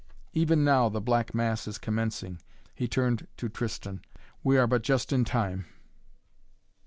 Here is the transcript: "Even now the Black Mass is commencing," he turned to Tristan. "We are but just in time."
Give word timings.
"Even 0.33 0.63
now 0.63 0.89
the 0.89 0.99
Black 0.99 1.35
Mass 1.35 1.67
is 1.67 1.77
commencing," 1.77 2.41
he 2.73 2.87
turned 2.87 3.27
to 3.37 3.49
Tristan. 3.49 4.01
"We 4.43 4.57
are 4.57 4.65
but 4.65 4.81
just 4.81 5.13
in 5.13 5.25
time." 5.25 5.67